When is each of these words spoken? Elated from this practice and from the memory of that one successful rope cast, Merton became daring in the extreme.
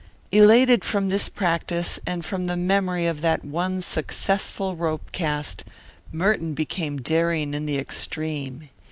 Elated 0.31 0.83
from 0.83 1.09
this 1.09 1.29
practice 1.29 1.99
and 2.07 2.25
from 2.25 2.47
the 2.47 2.57
memory 2.57 3.05
of 3.05 3.21
that 3.21 3.45
one 3.45 3.83
successful 3.83 4.75
rope 4.75 5.11
cast, 5.11 5.63
Merton 6.11 6.55
became 6.55 6.97
daring 7.03 7.53
in 7.53 7.67
the 7.67 7.77
extreme. 7.77 8.69